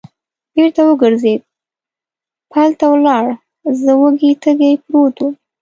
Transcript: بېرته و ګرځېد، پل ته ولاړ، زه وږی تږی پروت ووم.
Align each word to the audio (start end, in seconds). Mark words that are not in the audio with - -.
بېرته 0.53 0.81
و 0.87 0.91
ګرځېد، 1.01 1.41
پل 2.51 2.69
ته 2.79 2.85
ولاړ، 2.91 3.25
زه 3.81 3.91
وږی 3.99 4.31
تږی 4.43 4.73
پروت 4.83 5.15
ووم. 5.19 5.33